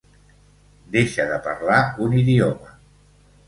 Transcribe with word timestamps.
Deixa 0.95 1.27
de 1.33 1.39
parlar 1.49 1.79
un 2.07 2.19
idioma. 2.25 2.77